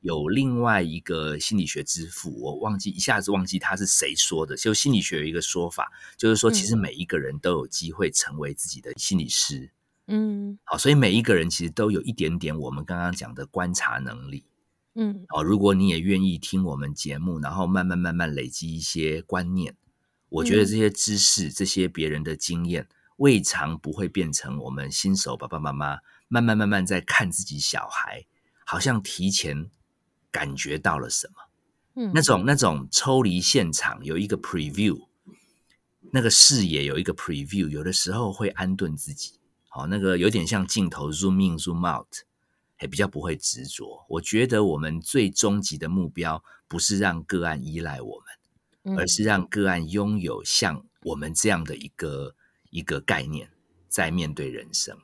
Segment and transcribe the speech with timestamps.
[0.00, 4.56] 有另外一个心理学之父，我忘记一下子忘记他是谁说的。
[4.56, 9.72] 就心理学有一个说法，就是说，其实每一个人都有机会成为自己的心理师。
[10.06, 14.44] 嗯，好，所以每一个人其实都有一点点我们刚刚讲的观察能力。
[14.94, 19.76] 嗯，哦，如果你也愿意听我们节目，然后慢慢慢慢累积一些观念，
[20.28, 22.88] 我觉得这些知识、这些别人的经验，
[23.18, 28.24] 未尝不会变成我们新手爸爸妈妈慢慢慢慢在看自己小孩，
[28.66, 29.70] 好像提前
[30.40, 31.34] 感觉到了什么。
[31.96, 35.06] 嗯，那种那种抽离现场有一个 preview，
[36.12, 39.34] 那个视野有一个 preview，有的时候会安顿自己。
[39.68, 42.08] 好，那个有点像镜头 zoom in zoom out，
[42.80, 44.06] 也比较不会执着。
[44.08, 48.22] 我觉得我们最终极的目标不是让个案依赖我
[48.82, 52.34] 们，而是让个案拥有像我们这样的一个
[52.70, 53.50] 一个概念，
[53.90, 54.96] 在面对人生。